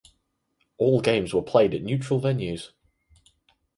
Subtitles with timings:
[0.79, 2.71] All games were played at neutral venues.